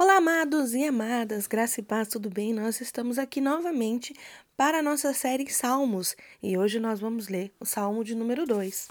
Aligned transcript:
Olá, 0.00 0.18
amados 0.18 0.74
e 0.74 0.84
amadas, 0.84 1.48
graça 1.48 1.80
e 1.80 1.82
paz, 1.82 2.06
tudo 2.06 2.30
bem? 2.30 2.52
Nós 2.52 2.80
estamos 2.80 3.18
aqui 3.18 3.40
novamente 3.40 4.14
para 4.56 4.78
a 4.78 4.82
nossa 4.82 5.12
série 5.12 5.52
Salmos 5.52 6.14
e 6.40 6.56
hoje 6.56 6.78
nós 6.78 7.00
vamos 7.00 7.26
ler 7.26 7.52
o 7.58 7.66
Salmo 7.66 8.04
de 8.04 8.14
número 8.14 8.46
2. 8.46 8.90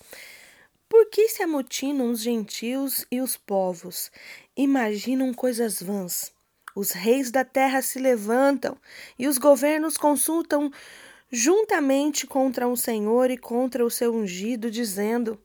Por 0.89 1.09
que 1.09 1.29
se 1.29 1.41
amotinam 1.41 2.11
os 2.11 2.19
gentios 2.19 3.05
e 3.09 3.21
os 3.21 3.37
povos? 3.37 4.11
Imaginam 4.53 5.33
coisas 5.33 5.81
vãs. 5.81 6.33
Os 6.75 6.91
reis 6.91 7.31
da 7.31 7.45
terra 7.45 7.81
se 7.81 7.99
levantam 7.99 8.77
e 9.17 9.29
os 9.29 9.37
governos 9.37 9.95
consultam 9.95 10.69
juntamente 11.31 12.27
contra 12.27 12.67
o 12.67 12.75
Senhor 12.75 13.31
e 13.31 13.37
contra 13.37 13.85
o 13.85 13.89
seu 13.89 14.13
ungido, 14.13 14.69
dizendo: 14.69 15.39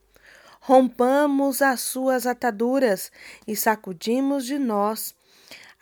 Rompamos 0.61 1.63
as 1.63 1.83
suas 1.83 2.27
ataduras 2.27 3.13
e 3.47 3.55
sacudimos 3.55 4.45
de 4.45 4.59
nós 4.59 5.15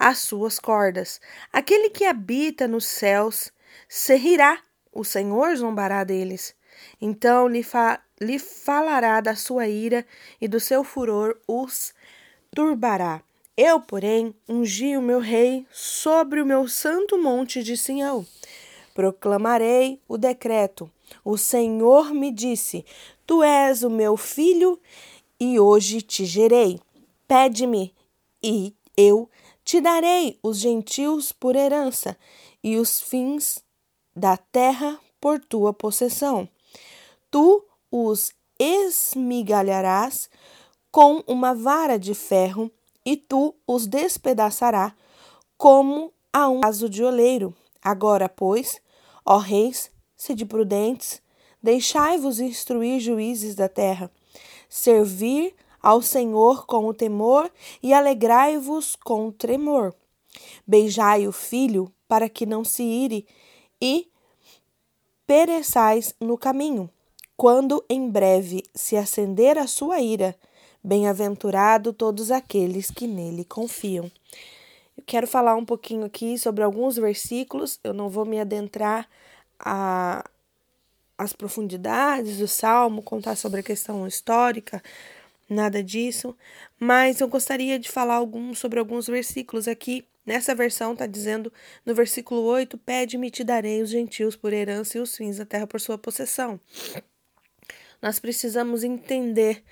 as 0.01 0.19
suas 0.21 0.59
cordas. 0.59 1.21
Aquele 1.53 1.91
que 1.91 2.07
habita 2.07 2.67
nos 2.67 2.87
céus 2.87 3.53
se 3.87 4.17
rirá, 4.17 4.59
o 4.91 5.05
Senhor 5.05 5.55
zombará 5.55 6.03
deles. 6.05 6.55
Então 6.99 7.47
lhe, 7.47 7.63
fa 7.63 8.01
lhe 8.19 8.39
falará 8.39 9.21
da 9.21 9.37
sua 9.37 9.69
ira 9.69 10.07
e 10.41 10.49
do 10.49 10.59
seu 10.59 10.83
furor 10.83 11.39
os 11.47 11.93
turbará. 12.55 13.23
Eu, 13.55 13.79
porém, 13.79 14.35
ungi 14.49 14.97
o 14.97 15.03
meu 15.03 15.19
rei 15.19 15.67
sobre 15.71 16.41
o 16.41 16.47
meu 16.47 16.67
santo 16.67 17.19
monte 17.19 17.63
de 17.63 17.77
Sião. 17.77 18.27
Proclamarei 18.95 20.01
o 20.09 20.17
decreto. 20.17 20.91
O 21.23 21.37
Senhor 21.37 22.15
me 22.15 22.31
disse: 22.31 22.87
Tu 23.27 23.43
és 23.43 23.83
o 23.83 23.91
meu 23.91 24.17
filho, 24.17 24.81
e 25.39 25.61
hoje 25.61 26.01
te 26.01 26.25
gerei. 26.25 26.81
Pede-me, 27.29 27.95
e 28.43 28.75
eu 28.97 29.29
te 29.71 29.81
darei 29.81 30.37
os 30.43 30.59
gentios 30.59 31.31
por 31.31 31.55
herança 31.55 32.17
e 32.61 32.77
os 32.77 33.01
fins 33.01 33.63
da 34.17 34.37
terra 34.37 34.99
por 35.21 35.39
tua 35.39 35.73
possessão. 35.73 36.49
Tu 37.31 37.65
os 37.89 38.33
esmigalharás 38.59 40.29
com 40.91 41.23
uma 41.25 41.55
vara 41.55 42.01
de 42.01 42.17
ferro 42.17 42.69
e 43.07 43.17
tu 43.17 43.55
os 43.65 43.87
despedaçarás 43.87 44.93
como 45.57 46.13
a 46.33 46.49
um 46.49 46.63
vaso 46.63 46.89
de 46.89 47.05
oleiro. 47.05 47.55
Agora, 47.81 48.29
pois, 48.29 48.83
ó 49.25 49.39
reis, 49.39 49.89
sede 50.17 50.45
prudentes, 50.45 51.23
deixai-vos 51.63 52.41
instruir 52.41 52.99
juízes 52.99 53.55
da 53.55 53.69
terra, 53.69 54.11
servir 54.69 55.55
ao 55.83 56.03
Senhor 56.03 56.67
com 56.67 56.87
o 56.87 56.95
temor 56.95 57.51
e 57.83 57.93
alegrai-vos 57.93 58.97
com 58.97 59.29
o 59.29 59.33
tremor. 59.33 59.95
Beijai 60.67 61.27
o 61.27 61.33
filho 61.33 61.93
para 62.07 62.29
que 62.29 62.47
não 62.47 62.65
se 62.65 62.83
ire 62.83 63.27
e 63.81 64.09
pereçais 65.27 66.15
no 66.21 66.37
caminho. 66.37 66.91
Quando 67.37 67.85
em 67.89 68.11
breve 68.11 68.63
se 68.75 68.97
acender 68.97 69.57
a 69.57 69.67
sua 69.67 70.01
ira, 70.01 70.37
bem-aventurado 70.83 71.93
todos 71.93 72.31
aqueles 72.31 72.91
que 72.91 73.07
nele 73.07 73.45
confiam. 73.45 74.11
Eu 74.97 75.05
quero 75.07 75.27
falar 75.27 75.55
um 75.55 75.65
pouquinho 75.65 76.05
aqui 76.05 76.39
sobre 76.39 76.63
alguns 76.63 76.97
versículos, 76.97 77.81
eu 77.83 77.95
não 77.95 78.11
vou 78.11 78.25
me 78.25 78.39
adentrar 78.39 79.09
a 79.59 80.25
as 81.21 81.35
profundidades 81.35 82.39
do 82.39 82.49
salmo, 82.49 83.03
contar 83.03 83.37
sobre 83.37 83.61
a 83.61 83.63
questão 83.63 84.07
histórica, 84.07 84.83
nada 85.51 85.83
disso, 85.83 86.37
mas 86.79 87.21
eu 87.21 87.29
gostaria 87.29 87.79
de 87.79 87.91
falar 87.91 88.15
algum, 88.15 88.55
sobre 88.55 88.79
alguns 88.79 89.07
versículos 89.07 89.67
aqui. 89.67 90.07
Nessa 90.25 90.55
versão 90.55 90.93
está 90.93 91.07
dizendo 91.07 91.53
no 91.85 91.95
versículo 91.95 92.43
8: 92.43 92.79
Pede-me, 92.79 93.31
te 93.31 93.43
darei 93.43 93.83
os 93.83 93.91
gentios 93.91 94.37
por 94.37 94.53
herança 94.53 94.97
e 94.97 95.01
os 95.01 95.17
fins 95.17 95.39
da 95.39 95.45
terra 95.45 95.67
por 95.67 95.81
sua 95.81 95.99
possessão. 95.99 96.61
Nós 98.01 98.19
precisamos 98.19 98.85
entender 98.85 99.63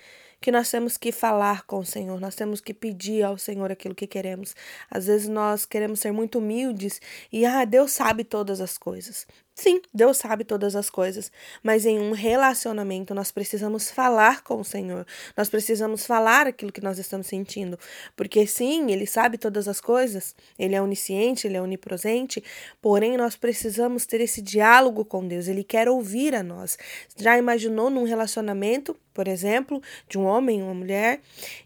que 0.41 0.53
nós 0.53 0.71
temos 0.71 0.97
que 0.97 1.11
falar 1.11 1.65
com 1.65 1.79
o 1.79 1.85
Senhor, 1.85 2.21
nós 2.21 2.35
temos 2.35 2.61
que 2.61 2.73
pedir 2.73 3.23
ao 3.23 3.37
Senhor 3.37 3.71
aquilo 3.73 3.95
que 3.95 4.07
queremos. 4.07 4.55
Às 4.91 5.07
vezes 5.07 5.29
nós 5.29 5.65
queremos 5.65 6.01
ser 6.01 6.13
muito 6.13 6.39
humildes 6.39 7.01
e, 7.33 7.45
ah, 7.45 7.65
Deus 7.65 7.93
sabe 7.93 8.25
todas 8.25 8.61
as 8.61 8.79
coisas. 8.79 9.27
Sim, 9.61 9.81
Deus 9.93 10.19
sabe 10.19 10.45
todas 10.45 10.77
as 10.77 10.89
coisas, 10.89 11.33
mas 11.65 11.85
em 11.85 11.99
um 11.99 12.13
relacionamento 12.13 13.13
nós 13.13 13.33
precisamos 13.33 13.91
falar 13.91 14.45
com 14.45 14.61
o 14.61 14.65
Senhor, 14.65 15.05
nós 15.37 15.49
precisamos 15.51 16.07
falar 16.07 16.47
aquilo 16.47 16.71
que 16.71 16.81
nós 16.81 16.97
estamos 16.97 17.27
sentindo, 17.27 17.77
porque 18.15 18.47
sim, 18.47 18.93
Ele 18.93 19.05
sabe 19.05 19.37
todas 19.37 19.67
as 19.67 19.81
coisas, 19.81 20.37
Ele 20.57 20.77
é 20.77 20.81
onisciente, 20.81 21.49
Ele 21.49 21.57
é 21.57 21.61
onipresente, 21.61 22.41
porém 22.81 23.17
nós 23.17 23.35
precisamos 23.35 24.07
ter 24.07 24.21
esse 24.21 24.41
diálogo 24.41 25.05
com 25.05 25.27
Deus, 25.27 25.49
Ele 25.49 25.65
quer 25.65 25.89
ouvir 25.89 26.37
a 26.37 26.43
nós. 26.45 26.79
Já 27.17 27.37
imaginou 27.37 27.91
num 27.91 28.05
relacionamento, 28.05 28.97
por 29.13 29.27
exemplo, 29.27 29.83
de 30.09 30.17
um 30.17 30.25
homem 30.25 30.61
e 30.61 30.63
uma 30.63 30.75
mulher, 30.75 31.21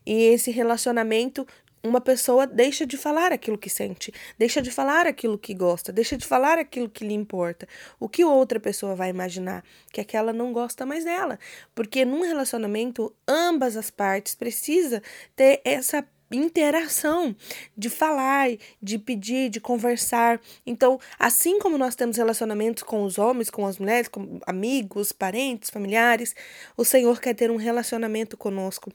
e 0.07 0.15
esse 0.15 0.51
relacionamento 0.51 1.47
uma 1.83 2.01
pessoa 2.01 2.47
deixa 2.47 2.87
de 2.87 2.97
falar 2.97 3.33
aquilo 3.33 3.59
que 3.59 3.69
sente, 3.69 4.13
deixa 4.39 4.63
de 4.63 4.71
falar 4.71 5.07
aquilo 5.07 5.37
que 5.37 5.55
gosta, 5.55 5.93
deixa 5.93 6.17
de 6.17 6.25
falar 6.25 6.59
aquilo 6.59 6.89
que 6.89 7.05
lhe 7.05 7.15
importa. 7.15 7.67
O 7.99 8.09
que 8.09 8.25
outra 8.25 8.61
pessoa 8.61 8.95
vai 8.95 9.11
imaginar? 9.11 9.65
Que 9.93 10.01
aquela 10.01 10.33
não 10.33 10.53
gosta 10.53 10.87
mais 10.87 11.05
dela. 11.05 11.39
Porque 11.75 12.05
num 12.05 12.23
relacionamento, 12.23 13.15
ambas 13.27 13.77
as 13.77 13.91
partes 13.91 14.35
precisam 14.35 15.01
ter 15.35 15.61
essa 15.65 16.07
interação, 16.37 17.37
de 17.77 17.91
falar, 17.91 18.49
de 18.81 18.99
pedir, 18.99 19.51
de 19.51 19.61
conversar. 19.61 20.41
Então, 20.67 20.99
assim 21.19 21.59
como 21.59 21.77
nós 21.77 21.95
temos 21.95 22.17
relacionamentos 22.17 22.83
com 22.83 23.03
os 23.05 23.19
homens, 23.19 23.51
com 23.51 23.67
as 23.67 23.79
mulheres, 23.79 24.09
com 24.09 24.41
amigos, 24.47 25.13
parentes, 25.13 25.71
familiares, 25.71 26.35
o 26.77 26.85
Senhor 26.85 27.21
quer 27.21 27.35
ter 27.35 27.51
um 27.51 27.57
relacionamento 27.57 28.37
conosco. 28.37 28.91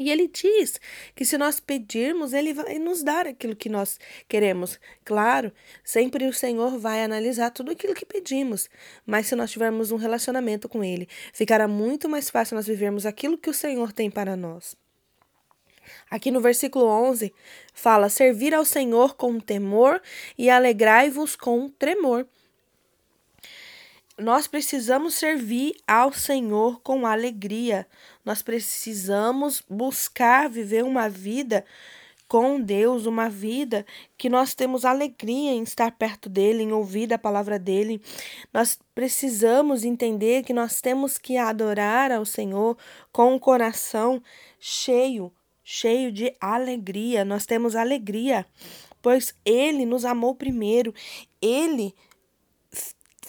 E 0.00 0.10
ele 0.10 0.28
diz 0.28 0.80
que 1.14 1.26
se 1.26 1.36
nós 1.36 1.60
pedirmos, 1.60 2.32
ele 2.32 2.54
vai 2.54 2.78
nos 2.78 3.02
dar 3.02 3.26
aquilo 3.26 3.54
que 3.54 3.68
nós 3.68 3.98
queremos. 4.26 4.80
Claro, 5.04 5.52
sempre 5.84 6.26
o 6.26 6.32
Senhor 6.32 6.78
vai 6.78 7.04
analisar 7.04 7.50
tudo 7.50 7.70
aquilo 7.70 7.94
que 7.94 8.06
pedimos, 8.06 8.70
mas 9.04 9.26
se 9.26 9.36
nós 9.36 9.50
tivermos 9.50 9.92
um 9.92 9.96
relacionamento 9.96 10.70
com 10.70 10.82
ele, 10.82 11.06
ficará 11.34 11.68
muito 11.68 12.08
mais 12.08 12.30
fácil 12.30 12.54
nós 12.54 12.66
vivermos 12.66 13.04
aquilo 13.04 13.36
que 13.36 13.50
o 13.50 13.54
Senhor 13.54 13.92
tem 13.92 14.10
para 14.10 14.34
nós. 14.36 14.74
Aqui 16.10 16.30
no 16.30 16.40
versículo 16.40 16.86
11 16.86 17.30
fala: 17.74 18.08
Servir 18.08 18.54
ao 18.54 18.64
Senhor 18.64 19.16
com 19.16 19.38
temor 19.38 20.00
e 20.38 20.48
alegrai-vos 20.48 21.36
com 21.36 21.68
tremor 21.68 22.26
nós 24.20 24.46
precisamos 24.46 25.14
servir 25.14 25.74
ao 25.86 26.12
Senhor 26.12 26.80
com 26.82 27.06
alegria. 27.06 27.86
Nós 28.24 28.42
precisamos 28.42 29.62
buscar 29.68 30.48
viver 30.48 30.84
uma 30.84 31.08
vida 31.08 31.64
com 32.28 32.60
Deus, 32.60 33.06
uma 33.06 33.28
vida 33.28 33.84
que 34.16 34.28
nós 34.28 34.54
temos 34.54 34.84
alegria 34.84 35.50
em 35.50 35.64
estar 35.64 35.90
perto 35.90 36.28
dele, 36.28 36.62
em 36.62 36.70
ouvir 36.70 37.12
a 37.12 37.18
palavra 37.18 37.58
dele. 37.58 38.00
Nós 38.54 38.78
precisamos 38.94 39.82
entender 39.82 40.44
que 40.44 40.52
nós 40.52 40.80
temos 40.80 41.18
que 41.18 41.36
adorar 41.36 42.12
ao 42.12 42.24
Senhor 42.24 42.76
com 43.10 43.34
o 43.34 43.40
coração 43.40 44.22
cheio, 44.60 45.32
cheio 45.64 46.12
de 46.12 46.32
alegria. 46.40 47.24
Nós 47.24 47.46
temos 47.46 47.74
alegria, 47.74 48.46
pois 49.02 49.34
ele 49.44 49.84
nos 49.84 50.04
amou 50.04 50.32
primeiro. 50.32 50.94
Ele 51.42 51.92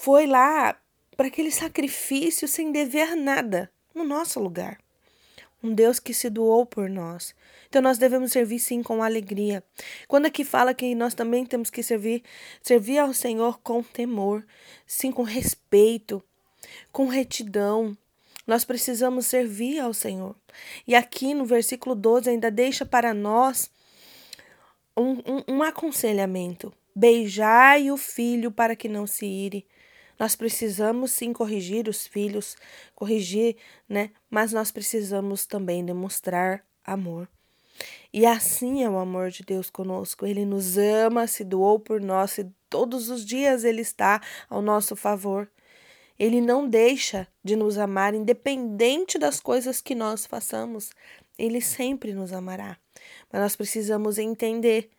foi 0.02 0.26
lá 0.26 0.76
para 1.16 1.28
aquele 1.28 1.52
sacrifício 1.52 2.48
sem 2.48 2.72
dever 2.72 3.16
nada 3.16 3.72
no 3.94 4.04
nosso 4.04 4.40
lugar. 4.40 4.80
Um 5.64 5.76
Deus 5.76 6.00
que 6.00 6.12
se 6.12 6.28
doou 6.28 6.66
por 6.66 6.90
nós. 6.90 7.36
Então 7.70 7.84
nós 7.84 8.00
devemos 8.00 8.32
servir 8.32 8.58
sim 8.58 8.82
com 8.82 9.04
alegria. 9.04 9.64
Quando 10.08 10.26
aqui 10.26 10.44
fala 10.44 10.74
que 10.74 10.96
nós 10.96 11.14
também 11.14 11.46
temos 11.46 11.70
que 11.70 11.84
servir, 11.84 12.24
servir 12.64 12.98
ao 12.98 13.14
Senhor 13.14 13.60
com 13.60 13.84
temor, 13.84 14.44
sim 14.88 15.12
com 15.12 15.22
respeito, 15.22 16.24
com 16.92 17.06
retidão. 17.06 17.96
Nós 18.48 18.66
precisamos 18.66 19.28
servir 19.28 19.80
ao 19.80 19.94
Senhor. 19.94 20.36
E 20.88 20.96
aqui 20.96 21.36
no 21.36 21.46
versículo 21.46 21.94
12 21.94 22.28
ainda 22.28 22.50
deixa 22.50 22.88
para 22.88 23.14
nós 23.14 23.70
um, 24.98 25.12
um, 25.12 25.44
um 25.48 25.64
aconselhamento. 25.64 26.74
Beijai 26.96 27.92
o 27.92 27.98
filho 27.98 28.50
para 28.50 28.76
que 28.76 28.90
não 28.90 29.06
se 29.06 29.28
ire. 29.28 29.64
Nós 30.22 30.36
precisamos 30.36 31.14
sim 31.14 31.34
corrigir 31.34 31.88
os 31.88 32.06
filhos, 32.06 32.56
corrigir, 32.94 33.58
né? 33.90 34.12
Mas 34.30 34.54
nós 34.54 34.72
precisamos 34.72 35.48
também 35.48 35.84
demonstrar 35.84 36.64
amor. 36.86 37.28
E 38.14 38.24
assim 38.24 38.84
é 38.84 38.90
o 38.90 39.00
amor 39.00 39.32
de 39.32 39.42
Deus 39.42 39.72
conosco. 39.72 40.28
Ele 40.28 40.46
nos 40.46 40.78
ama, 40.78 41.26
se 41.26 41.44
doou 41.44 41.80
por 41.80 42.00
nós 42.00 42.38
e 42.38 42.48
todos 42.70 43.10
os 43.10 43.26
dias 43.26 43.64
ele 43.64 43.82
está 43.82 44.22
ao 44.48 44.62
nosso 44.62 44.96
favor. 44.96 45.50
Ele 46.20 46.40
não 46.40 46.70
deixa 46.70 47.28
de 47.44 47.56
nos 47.56 47.80
amar, 47.80 48.14
independente 48.14 49.18
das 49.18 49.40
coisas 49.40 49.82
que 49.82 49.96
nós 49.96 50.28
façamos. 50.28 50.92
Ele 51.36 51.60
sempre 51.60 52.14
nos 52.14 52.32
amará. 52.32 52.78
Mas 53.34 53.42
nós 53.42 53.56
precisamos 53.56 54.20
entender 54.20 54.92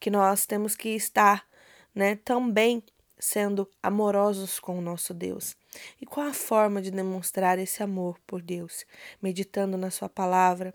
que 0.00 0.10
nós 0.10 0.46
temos 0.46 0.74
que 0.74 0.88
estar, 0.88 1.46
né, 1.94 2.16
também 2.24 2.82
sendo 3.18 3.68
amorosos 3.82 4.58
com 4.58 4.78
o 4.78 4.82
nosso 4.82 5.14
Deus. 5.14 5.56
E 6.00 6.06
qual 6.06 6.26
a 6.26 6.34
forma 6.34 6.80
de 6.80 6.90
demonstrar 6.90 7.58
esse 7.58 7.82
amor 7.82 8.18
por 8.26 8.42
Deus? 8.42 8.84
Meditando 9.22 9.76
na 9.76 9.90
Sua 9.90 10.08
palavra, 10.08 10.74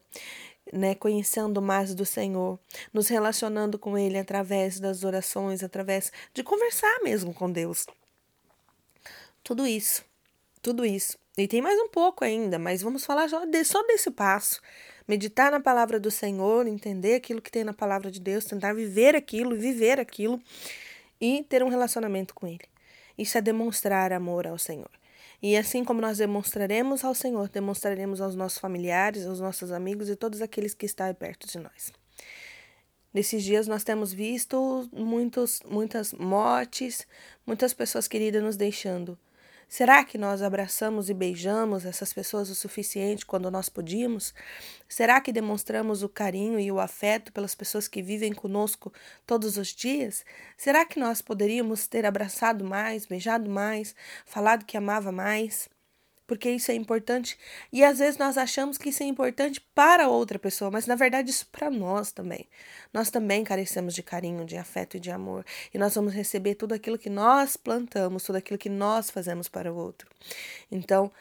né, 0.71 0.95
conhecendo 0.95 1.61
mais 1.61 1.93
do 1.93 2.05
Senhor, 2.05 2.59
nos 2.93 3.07
relacionando 3.07 3.77
com 3.77 3.97
Ele 3.97 4.17
através 4.17 4.79
das 4.79 5.03
orações, 5.03 5.63
através 5.63 6.11
de 6.33 6.43
conversar 6.43 6.99
mesmo 7.03 7.33
com 7.33 7.51
Deus. 7.51 7.85
Tudo 9.43 9.65
isso, 9.65 10.03
tudo 10.61 10.85
isso. 10.85 11.17
E 11.37 11.47
tem 11.47 11.61
mais 11.61 11.79
um 11.79 11.87
pouco 11.87 12.25
ainda, 12.25 12.59
mas 12.59 12.81
vamos 12.81 13.05
falar 13.05 13.29
só, 13.29 13.45
de, 13.45 13.63
só 13.63 13.81
desse 13.83 14.11
passo. 14.11 14.61
Meditar 15.07 15.51
na 15.51 15.59
palavra 15.59 15.99
do 15.99 16.11
Senhor, 16.11 16.67
entender 16.67 17.15
aquilo 17.15 17.41
que 17.41 17.49
tem 17.49 17.63
na 17.63 17.73
palavra 17.73 18.11
de 18.11 18.19
Deus, 18.19 18.45
tentar 18.45 18.73
viver 18.73 19.15
aquilo, 19.15 19.55
viver 19.55 19.99
aquilo 19.99 20.39
e 21.19 21.43
ter 21.43 21.63
um 21.63 21.69
relacionamento 21.69 22.33
com 22.33 22.47
Ele. 22.47 22.67
Isso 23.17 23.37
é 23.37 23.41
demonstrar 23.41 24.13
amor 24.13 24.47
ao 24.47 24.57
Senhor. 24.57 24.89
E 25.41 25.55
assim 25.55 25.83
como 25.83 26.01
nós 26.01 26.17
demonstraremos 26.17 27.03
ao 27.03 27.15
Senhor, 27.15 27.49
demonstraremos 27.49 28.19
aos 28.19 28.35
nossos 28.35 28.57
familiares, 28.57 29.25
aos 29.25 29.39
nossos 29.39 29.71
amigos 29.71 30.09
e 30.09 30.15
todos 30.15 30.41
aqueles 30.41 30.73
que 30.73 30.85
estão 30.85 31.13
perto 31.13 31.47
de 31.47 31.59
nós. 31.59 31.93
Nesses 33.13 33.43
dias 33.43 33.67
nós 33.67 33.83
temos 33.83 34.13
visto 34.13 34.87
muitos, 34.91 35.61
muitas 35.65 36.13
mortes, 36.13 37.07
muitas 37.45 37.73
pessoas 37.73 38.07
queridas 38.07 38.43
nos 38.43 38.55
deixando. 38.55 39.17
Será 39.69 40.03
que 40.03 40.17
nós 40.17 40.41
abraçamos 40.41 41.11
e 41.11 41.13
beijamos 41.13 41.85
essas 41.85 42.11
pessoas 42.11 42.49
o 42.49 42.55
suficiente 42.55 43.23
quando 43.23 43.51
nós 43.51 43.69
podíamos? 43.69 44.33
Será 44.87 45.21
que 45.21 45.31
demonstramos 45.31 46.01
o 46.01 46.09
carinho 46.09 46.59
e 46.59 46.71
o 46.71 46.79
afeto 46.79 47.31
pelas 47.31 47.53
pessoas 47.53 47.87
que 47.87 48.01
vivem 48.01 48.33
conosco 48.33 48.91
todos 49.27 49.57
os 49.57 49.67
dias? 49.67 50.25
Será 50.57 50.85
que 50.85 50.99
nós 50.99 51.21
poderíamos 51.21 51.85
ter 51.85 52.03
abraçado 52.03 52.65
mais, 52.65 53.05
beijado 53.05 53.47
mais, 53.47 53.95
falado 54.25 54.65
que 54.65 54.75
amava 54.75 55.11
mais? 55.11 55.69
Porque 56.29 56.51
isso 56.51 56.71
é 56.71 56.75
importante. 56.75 57.35
E 57.73 57.83
às 57.83 57.97
vezes 57.97 58.19
nós 58.19 58.37
achamos 58.37 58.77
que 58.77 58.89
isso 58.89 59.01
é 59.01 59.07
importante 59.07 59.59
para 59.73 60.07
outra 60.07 60.37
pessoa, 60.37 60.69
mas 60.69 60.85
na 60.85 60.93
verdade 60.93 61.31
isso 61.31 61.47
para 61.47 61.71
nós 61.71 62.11
também. 62.11 62.47
Nós 62.93 63.09
também 63.09 63.43
carecemos 63.43 63.95
de 63.95 64.03
carinho, 64.03 64.45
de 64.45 64.55
afeto 64.55 64.95
e 64.95 64.99
de 64.99 65.09
amor. 65.09 65.43
E 65.73 65.77
nós 65.79 65.95
vamos 65.95 66.13
receber 66.13 66.53
tudo 66.53 66.73
aquilo 66.73 66.99
que 66.99 67.09
nós 67.09 67.57
plantamos, 67.57 68.21
tudo 68.21 68.35
aquilo 68.35 68.59
que 68.59 68.69
nós 68.69 69.09
fazemos 69.09 69.49
para 69.49 69.73
o 69.73 69.75
outro. 69.75 70.07
Então, 70.71 71.11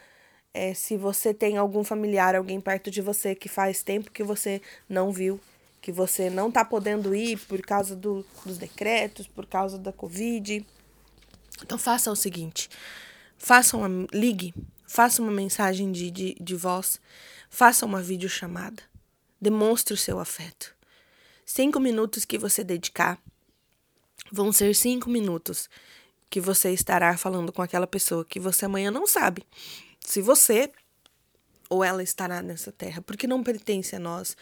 é, 0.52 0.74
se 0.74 0.94
você 0.94 1.32
tem 1.32 1.56
algum 1.56 1.82
familiar, 1.82 2.34
alguém 2.34 2.60
perto 2.60 2.90
de 2.90 3.00
você 3.00 3.34
que 3.34 3.48
faz 3.48 3.82
tempo 3.82 4.10
que 4.10 4.22
você 4.22 4.60
não 4.86 5.10
viu, 5.10 5.40
que 5.80 5.90
você 5.90 6.28
não 6.28 6.48
está 6.48 6.66
podendo 6.66 7.14
ir 7.14 7.38
por 7.46 7.62
causa 7.62 7.96
do, 7.96 8.26
dos 8.44 8.58
decretos, 8.58 9.26
por 9.26 9.46
causa 9.46 9.78
da 9.78 9.90
Covid, 9.90 10.66
então 11.62 11.78
faça 11.78 12.10
o 12.10 12.16
seguinte: 12.16 12.68
faça 13.38 13.74
uma, 13.74 14.06
ligue 14.12 14.52
Faça 14.88 15.20
uma 15.20 15.30
mensagem 15.30 15.92
de, 15.92 16.10
de, 16.10 16.34
de 16.40 16.56
voz. 16.56 16.98
Faça 17.50 17.84
uma 17.84 18.00
videochamada. 18.00 18.82
Demonstre 19.38 19.92
o 19.92 19.98
seu 19.98 20.18
afeto. 20.18 20.74
Cinco 21.44 21.78
minutos 21.78 22.24
que 22.24 22.38
você 22.38 22.64
dedicar 22.64 23.22
vão 24.32 24.50
ser 24.50 24.74
cinco 24.74 25.10
minutos 25.10 25.68
que 26.30 26.40
você 26.40 26.72
estará 26.72 27.18
falando 27.18 27.52
com 27.52 27.60
aquela 27.60 27.86
pessoa 27.86 28.24
que 28.24 28.40
você 28.40 28.64
amanhã 28.64 28.90
não 28.90 29.06
sabe 29.06 29.46
se 30.00 30.22
você 30.22 30.72
ou 31.68 31.84
ela 31.84 32.02
estará 32.02 32.40
nessa 32.40 32.72
terra, 32.72 33.02
porque 33.02 33.26
não 33.26 33.42
pertence 33.42 33.94
a 33.94 33.98
nós 33.98 34.34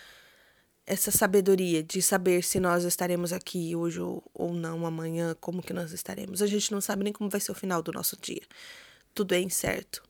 essa 0.87 1.10
sabedoria 1.10 1.82
de 1.82 2.00
saber 2.00 2.44
se 2.44 2.60
nós 2.60 2.84
estaremos 2.84 3.32
aqui 3.32 3.75
hoje 3.75 4.00
ou, 4.00 4.22
ou 4.32 4.54
não 4.54 4.87
amanhã, 4.87 5.37
como 5.40 5.60
que 5.60 5.72
nós 5.72 5.90
estaremos. 5.90 6.40
A 6.40 6.46
gente 6.46 6.70
não 6.70 6.81
sabe 6.81 7.02
nem 7.02 7.12
como 7.12 7.28
vai 7.28 7.40
ser 7.40 7.50
o 7.50 7.56
final 7.56 7.82
do 7.82 7.90
nosso 7.90 8.16
dia. 8.20 8.42
Tudo 9.12 9.34
é 9.34 9.40
incerto. 9.40 10.05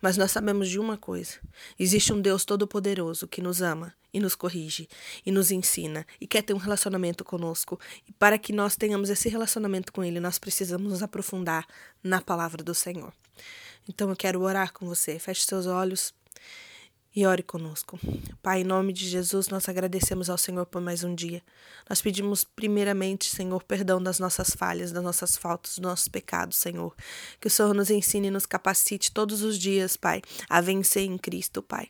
Mas 0.00 0.16
nós 0.16 0.30
sabemos 0.30 0.68
de 0.68 0.78
uma 0.78 0.96
coisa: 0.96 1.34
existe 1.78 2.12
um 2.12 2.20
Deus 2.20 2.44
todo-poderoso 2.44 3.26
que 3.26 3.42
nos 3.42 3.62
ama 3.62 3.94
e 4.12 4.20
nos 4.20 4.34
corrige 4.34 4.88
e 5.24 5.32
nos 5.32 5.50
ensina 5.50 6.06
e 6.20 6.26
quer 6.26 6.42
ter 6.42 6.54
um 6.54 6.58
relacionamento 6.58 7.24
conosco. 7.24 7.78
E 8.08 8.12
para 8.12 8.38
que 8.38 8.52
nós 8.52 8.76
tenhamos 8.76 9.10
esse 9.10 9.28
relacionamento 9.28 9.92
com 9.92 10.04
Ele, 10.04 10.20
nós 10.20 10.38
precisamos 10.38 10.90
nos 10.90 11.02
aprofundar 11.02 11.66
na 12.02 12.20
palavra 12.20 12.62
do 12.62 12.74
Senhor. 12.74 13.12
Então 13.88 14.08
eu 14.08 14.16
quero 14.16 14.40
orar 14.40 14.72
com 14.72 14.86
você. 14.86 15.18
Feche 15.18 15.44
seus 15.44 15.66
olhos 15.66 16.14
e 17.14 17.24
ore 17.26 17.42
conosco. 17.42 17.98
Pai, 18.42 18.62
em 18.62 18.64
nome 18.64 18.92
de 18.92 19.08
Jesus, 19.08 19.48
nós 19.48 19.68
agradecemos 19.68 20.28
ao 20.28 20.36
Senhor 20.36 20.66
por 20.66 20.82
mais 20.82 21.04
um 21.04 21.14
dia. 21.14 21.42
Nós 21.88 22.02
pedimos, 22.02 22.42
primeiramente, 22.42 23.30
Senhor, 23.30 23.62
perdão 23.62 24.02
das 24.02 24.18
nossas 24.18 24.50
falhas, 24.50 24.90
das 24.90 25.02
nossas 25.02 25.36
faltas, 25.36 25.72
dos 25.72 25.78
nossos 25.78 26.08
pecados, 26.08 26.56
Senhor. 26.56 26.92
Que 27.40 27.46
o 27.46 27.50
Senhor 27.50 27.72
nos 27.72 27.88
ensine 27.88 28.28
e 28.28 28.30
nos 28.30 28.46
capacite 28.46 29.12
todos 29.12 29.42
os 29.42 29.56
dias, 29.58 29.96
Pai, 29.96 30.22
a 30.48 30.60
vencer 30.60 31.04
em 31.04 31.16
Cristo, 31.16 31.62
Pai. 31.62 31.88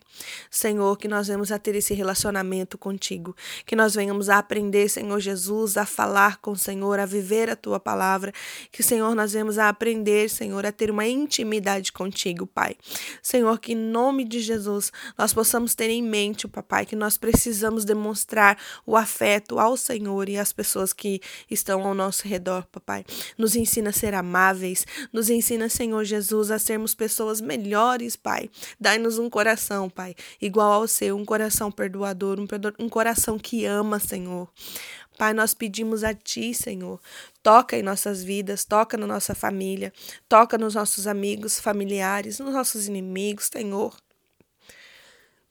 Senhor, 0.51 0.95
que 0.97 1.07
nós 1.07 1.27
venhamos 1.27 1.51
a 1.51 1.57
ter 1.57 1.73
esse 1.73 1.93
relacionamento 1.93 2.77
contigo. 2.77 3.35
Que 3.65 3.75
nós 3.75 3.95
venhamos 3.95 4.29
a 4.29 4.37
aprender, 4.37 4.89
Senhor 4.89 5.19
Jesus, 5.19 5.75
a 5.75 5.85
falar 5.87 6.37
com 6.37 6.51
o 6.51 6.57
Senhor, 6.57 6.99
a 6.99 7.05
viver 7.05 7.49
a 7.49 7.55
tua 7.55 7.79
palavra. 7.79 8.31
Que, 8.71 8.83
Senhor, 8.83 9.15
nós 9.15 9.33
venhamos 9.33 9.57
a 9.57 9.69
aprender, 9.69 10.29
Senhor, 10.29 10.65
a 10.65 10.71
ter 10.71 10.91
uma 10.91 11.07
intimidade 11.07 11.91
contigo, 11.91 12.45
Pai. 12.45 12.75
Senhor, 13.23 13.57
que 13.59 13.73
em 13.73 13.75
nome 13.75 14.23
de 14.23 14.39
Jesus 14.39 14.91
nós 15.17 15.33
possamos 15.33 15.75
ter 15.75 15.89
em 15.89 16.01
mente, 16.01 16.47
papai, 16.47 16.85
que 16.85 16.95
nós 16.95 17.17
precisamos 17.17 17.85
demonstrar 17.85 18.57
o 18.85 18.95
afeto 18.95 19.59
ao 19.59 19.77
Senhor 19.77 20.29
e 20.29 20.37
às 20.37 20.51
pessoas 20.51 20.93
que 20.93 21.21
estão 21.49 21.85
ao 21.85 21.93
nosso 21.93 22.27
redor, 22.27 22.65
papai. 22.71 23.05
Nos 23.37 23.55
ensina 23.55 23.89
a 23.89 23.93
ser 23.93 24.13
amáveis, 24.13 24.85
nos 25.11 25.29
ensina, 25.29 25.69
Senhor 25.69 26.03
Jesus, 26.03 26.51
a 26.51 26.59
sermos 26.59 26.93
pessoas 26.93 27.41
melhores, 27.41 28.15
pai. 28.15 28.49
Dai-nos 28.79 29.17
um 29.17 29.29
coração, 29.29 29.89
pai, 29.89 30.15
igual 30.41 30.71
ao 30.71 30.87
seu, 30.87 31.15
um 31.15 31.25
coração 31.25 31.71
perdoador, 31.71 32.39
um, 32.39 32.47
um 32.79 32.89
coração 32.89 33.37
que 33.37 33.65
ama, 33.65 33.99
Senhor. 33.99 34.49
Pai, 35.17 35.33
nós 35.33 35.53
pedimos 35.53 36.03
a 36.03 36.13
Ti, 36.13 36.53
Senhor, 36.53 36.99
toca 37.41 37.77
em 37.77 37.81
nossas 37.81 38.21
vidas, 38.21 38.65
toca 38.65 38.97
na 38.97 39.07
nossa 39.07 39.33
família, 39.33 39.93
toca 40.27 40.57
nos 40.57 40.75
nossos 40.75 41.07
amigos, 41.07 41.57
familiares, 41.57 42.39
nos 42.39 42.53
nossos 42.53 42.87
inimigos, 42.87 43.49
Senhor. 43.51 43.95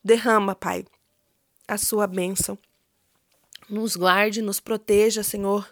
Derrama, 0.04 0.54
Pai, 0.54 0.84
a 1.66 1.78
sua 1.78 2.06
bênção. 2.06 2.58
Nos 3.70 3.96
guarde, 3.96 4.42
nos 4.42 4.60
proteja, 4.60 5.22
Senhor. 5.22 5.66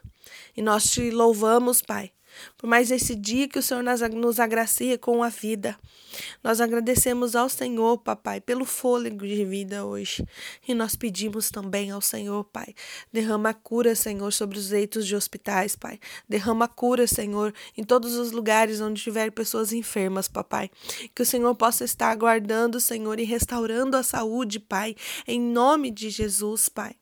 E 0.56 0.62
nós 0.62 0.84
te 0.90 1.10
louvamos, 1.10 1.82
Pai, 1.82 2.10
por 2.56 2.66
mais 2.66 2.90
esse 2.90 3.14
dia 3.14 3.48
que 3.48 3.58
o 3.58 3.62
Senhor 3.62 3.82
nos 3.82 4.40
agracia 4.40 4.98
com 4.98 5.22
a 5.22 5.28
vida. 5.28 5.76
Nós 6.42 6.60
agradecemos 6.60 7.34
ao 7.34 7.48
Senhor, 7.48 7.98
papai, 7.98 8.40
pelo 8.40 8.64
fôlego 8.64 9.26
de 9.26 9.44
vida 9.44 9.84
hoje. 9.84 10.26
E 10.66 10.74
nós 10.74 10.94
pedimos 10.94 11.50
também 11.50 11.90
ao 11.90 12.00
Senhor, 12.00 12.44
pai, 12.44 12.74
derrama 13.12 13.54
cura, 13.54 13.94
Senhor, 13.94 14.32
sobre 14.32 14.58
os 14.58 14.70
leitos 14.70 15.06
de 15.06 15.16
hospitais, 15.16 15.74
pai. 15.76 15.98
Derrama 16.28 16.68
cura, 16.68 17.06
Senhor, 17.06 17.54
em 17.76 17.84
todos 17.84 18.14
os 18.16 18.32
lugares 18.32 18.80
onde 18.80 19.02
tiver 19.02 19.30
pessoas 19.30 19.72
enfermas, 19.72 20.28
papai. 20.28 20.70
Que 21.14 21.22
o 21.22 21.26
Senhor 21.26 21.54
possa 21.54 21.84
estar 21.84 22.10
aguardando, 22.10 22.80
Senhor, 22.80 23.18
e 23.18 23.24
restaurando 23.24 23.96
a 23.96 24.02
saúde, 24.02 24.60
pai, 24.60 24.94
em 25.26 25.40
nome 25.40 25.90
de 25.90 26.10
Jesus, 26.10 26.68
pai. 26.68 26.94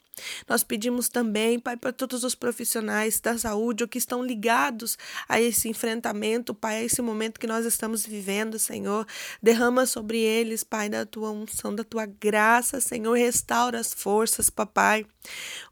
Nós 0.49 0.63
pedimos 0.63 1.09
também, 1.09 1.59
Pai, 1.59 1.77
para 1.77 1.93
todos 1.93 2.25
os 2.25 2.35
profissionais 2.35 3.21
da 3.21 3.37
saúde 3.39 3.85
ou 3.85 3.89
que 3.89 3.99
estão 3.99 4.25
ligados 4.25 4.99
a 5.29 5.41
esse 5.41 5.69
enfrentamento, 5.69 6.55
Pai, 6.55 6.77
a 6.77 6.85
esse 6.85 7.01
momento 7.01 7.41
que 7.41 7.47
nós 7.47 7.65
estamos 7.65 8.05
vivendo, 8.05 8.59
Senhor. 8.59 9.07
Derrama 9.43 9.87
sobre 9.87 10.19
eles, 10.19 10.65
Pai, 10.65 10.89
da 10.89 11.07
tua 11.07 11.31
unção, 11.31 11.75
da 11.75 11.85
tua 11.85 12.07
graça, 12.07 12.81
Senhor. 12.81 13.17
Restaura 13.17 13.79
as 13.79 13.93
forças, 13.93 14.51
Papai. 14.51 15.07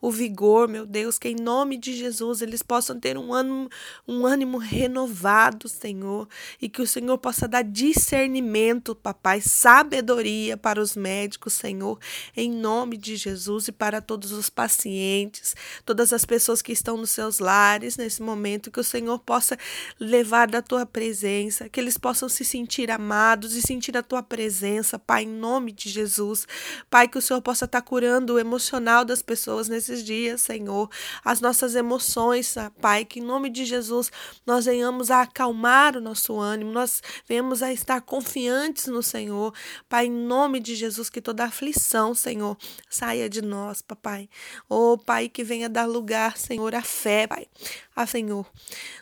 O 0.00 0.10
vigor, 0.10 0.68
meu 0.68 0.86
Deus, 0.86 1.18
que 1.18 1.28
em 1.28 1.36
nome 1.36 1.78
de 1.78 1.94
Jesus 1.94 2.42
eles 2.42 2.62
possam 2.62 3.00
ter 3.00 3.16
um 3.16 3.32
ânimo, 3.32 3.68
um 4.06 4.26
ânimo 4.26 4.58
renovado, 4.58 5.68
Senhor, 5.68 6.28
e 6.60 6.68
que 6.68 6.82
o 6.82 6.86
Senhor 6.86 7.16
possa 7.18 7.48
dar 7.48 7.62
discernimento, 7.62 8.94
Papai, 8.94 9.40
sabedoria 9.40 10.56
para 10.56 10.80
os 10.80 10.94
médicos, 10.94 11.54
Senhor, 11.54 11.98
em 12.36 12.50
nome 12.50 12.96
de 12.96 13.16
Jesus 13.16 13.68
e 13.68 13.72
para 13.72 14.00
todos 14.00 14.32
os 14.32 14.37
os 14.38 14.48
pacientes, 14.48 15.54
todas 15.84 16.12
as 16.12 16.24
pessoas 16.24 16.62
que 16.62 16.72
estão 16.72 16.96
nos 16.96 17.10
seus 17.10 17.38
lares 17.38 17.96
nesse 17.96 18.22
momento, 18.22 18.70
que 18.70 18.80
o 18.80 18.84
Senhor 18.84 19.18
possa 19.18 19.58
levar 20.00 20.48
da 20.48 20.62
tua 20.62 20.86
presença, 20.86 21.68
que 21.68 21.78
eles 21.78 21.98
possam 21.98 22.28
se 22.28 22.44
sentir 22.44 22.90
amados 22.90 23.54
e 23.54 23.60
sentir 23.62 23.96
a 23.96 24.02
tua 24.02 24.22
presença, 24.22 24.98
Pai, 24.98 25.24
em 25.24 25.28
nome 25.28 25.72
de 25.72 25.90
Jesus. 25.90 26.46
Pai, 26.88 27.06
que 27.08 27.18
o 27.18 27.22
Senhor 27.22 27.42
possa 27.42 27.66
estar 27.66 27.82
curando 27.82 28.34
o 28.34 28.38
emocional 28.38 29.04
das 29.04 29.22
pessoas 29.22 29.68
nesses 29.68 30.02
dias, 30.02 30.40
Senhor, 30.40 30.90
as 31.24 31.40
nossas 31.40 31.74
emoções, 31.74 32.54
Pai, 32.80 33.04
que 33.04 33.20
em 33.20 33.22
nome 33.22 33.50
de 33.50 33.64
Jesus 33.64 34.10
nós 34.46 34.64
venhamos 34.64 35.10
a 35.10 35.22
acalmar 35.22 35.96
o 35.96 36.00
nosso 36.00 36.38
ânimo, 36.38 36.72
nós 36.72 37.02
venhamos 37.28 37.62
a 37.62 37.72
estar 37.72 38.00
confiantes 38.00 38.86
no 38.86 39.02
Senhor, 39.02 39.52
Pai, 39.88 40.06
em 40.06 40.10
nome 40.10 40.60
de 40.60 40.74
Jesus, 40.74 41.10
que 41.10 41.20
toda 41.20 41.44
aflição, 41.44 42.14
Senhor, 42.14 42.56
saia 42.88 43.28
de 43.28 43.42
nós, 43.42 43.82
Papai 43.82 44.17
Pai. 44.18 44.28
Oh, 44.68 44.98
Pai, 44.98 45.28
que 45.28 45.44
venha 45.44 45.68
dar 45.68 45.86
lugar, 45.86 46.36
Senhor, 46.36 46.74
à 46.74 46.82
fé, 46.82 47.26
Pai. 47.26 47.46
Ah, 47.94 48.06
Senhor, 48.06 48.50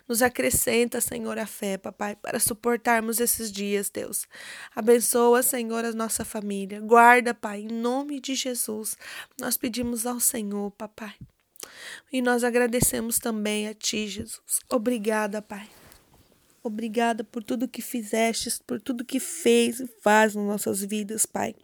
nos 0.07 0.21
acrescenta, 0.21 1.01
Senhor, 1.01 1.39
a 1.39 1.47
fé, 1.47 1.77
Papai, 1.77 2.15
para 2.15 2.39
suportarmos 2.39 3.19
esses 3.19 3.51
dias, 3.51 3.89
Deus. 3.89 4.27
Abençoa, 4.75 5.41
Senhor, 5.41 5.83
a 5.83 5.91
nossa 5.91 6.23
família. 6.23 6.79
Guarda, 6.81 7.33
Pai, 7.33 7.61
em 7.61 7.67
nome 7.67 8.19
de 8.19 8.35
Jesus. 8.35 8.95
Nós 9.39 9.57
pedimos 9.57 10.05
ao 10.05 10.19
Senhor, 10.19 10.71
Papai. 10.71 11.15
E 12.11 12.21
nós 12.21 12.43
agradecemos 12.43 13.17
também 13.17 13.67
a 13.67 13.73
Ti, 13.73 14.07
Jesus. 14.07 14.59
Obrigada, 14.69 15.41
Pai. 15.41 15.67
Obrigada 16.63 17.23
por 17.23 17.43
tudo 17.43 17.67
que 17.67 17.81
fizestes, 17.81 18.59
por 18.59 18.79
tudo 18.81 19.05
que 19.05 19.19
fez 19.19 19.79
e 19.79 19.87
faz 20.03 20.35
nas 20.35 20.45
nossas 20.45 20.81
vidas, 20.81 21.25
Pai. 21.25 21.55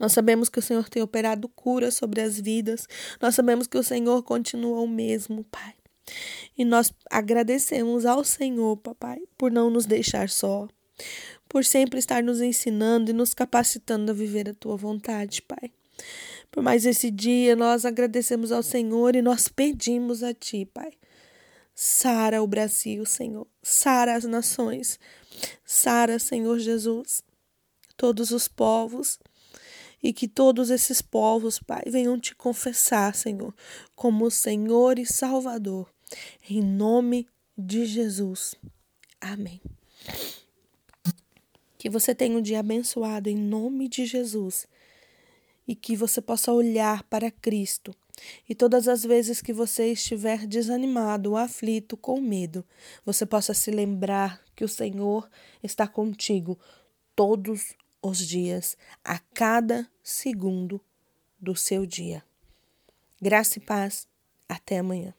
Nós 0.00 0.12
sabemos 0.12 0.48
que 0.48 0.58
o 0.58 0.62
Senhor 0.62 0.88
tem 0.88 1.02
operado 1.02 1.46
cura 1.48 1.90
sobre 1.90 2.22
as 2.22 2.40
vidas. 2.40 2.88
Nós 3.20 3.34
sabemos 3.34 3.66
que 3.66 3.76
o 3.76 3.82
Senhor 3.82 4.22
continua 4.22 4.80
o 4.80 4.88
mesmo, 4.88 5.44
Pai. 5.44 5.74
E 6.56 6.64
nós 6.64 6.92
agradecemos 7.10 8.06
ao 8.06 8.24
Senhor, 8.24 8.78
Papai, 8.78 9.20
por 9.36 9.52
não 9.52 9.68
nos 9.68 9.84
deixar 9.84 10.30
só, 10.30 10.66
por 11.46 11.64
sempre 11.64 11.98
estar 11.98 12.22
nos 12.22 12.40
ensinando 12.40 13.10
e 13.10 13.14
nos 13.14 13.34
capacitando 13.34 14.10
a 14.10 14.14
viver 14.14 14.48
a 14.48 14.54
tua 14.54 14.76
vontade, 14.76 15.42
Pai. 15.42 15.70
Por 16.50 16.62
mais 16.62 16.84
esse 16.86 17.10
dia, 17.10 17.54
nós 17.54 17.84
agradecemos 17.84 18.50
ao 18.50 18.62
Senhor 18.62 19.14
e 19.14 19.22
nós 19.22 19.48
pedimos 19.48 20.22
a 20.22 20.32
Ti, 20.32 20.64
Pai. 20.64 20.92
Sara 21.74 22.42
o 22.42 22.46
Brasil, 22.46 23.06
Senhor. 23.06 23.46
Sara 23.62 24.16
as 24.16 24.24
nações. 24.24 24.98
Sara, 25.64 26.18
Senhor 26.18 26.58
Jesus, 26.58 27.22
todos 27.96 28.30
os 28.32 28.48
povos. 28.48 29.18
E 30.02 30.12
que 30.12 30.26
todos 30.26 30.70
esses 30.70 31.02
povos, 31.02 31.58
Pai, 31.58 31.82
venham 31.86 32.18
te 32.18 32.34
confessar, 32.34 33.14
Senhor, 33.14 33.54
como 33.94 34.30
Senhor 34.30 34.98
e 34.98 35.04
Salvador. 35.04 35.92
Em 36.48 36.62
nome 36.62 37.28
de 37.56 37.84
Jesus. 37.84 38.54
Amém. 39.20 39.60
Que 41.78 41.90
você 41.90 42.14
tenha 42.14 42.36
um 42.36 42.42
dia 42.42 42.60
abençoado 42.60 43.28
em 43.28 43.36
nome 43.36 43.88
de 43.88 44.06
Jesus 44.06 44.66
e 45.66 45.74
que 45.74 45.94
você 45.94 46.20
possa 46.20 46.52
olhar 46.52 47.02
para 47.04 47.30
Cristo. 47.30 47.94
E 48.48 48.54
todas 48.54 48.88
as 48.88 49.02
vezes 49.02 49.40
que 49.40 49.52
você 49.52 49.92
estiver 49.92 50.46
desanimado, 50.46 51.36
aflito, 51.36 51.96
com 51.96 52.20
medo, 52.20 52.64
você 53.04 53.24
possa 53.24 53.54
se 53.54 53.70
lembrar 53.70 54.42
que 54.54 54.64
o 54.64 54.68
Senhor 54.68 55.28
está 55.62 55.86
contigo 55.86 56.58
todos 57.14 57.74
os 58.02 58.18
dias, 58.18 58.76
a 59.04 59.18
cada 59.18 59.88
segundo 60.02 60.80
do 61.40 61.54
seu 61.54 61.86
dia. 61.86 62.24
Graça 63.20 63.58
e 63.58 63.60
paz. 63.60 64.08
Até 64.48 64.78
amanhã. 64.78 65.14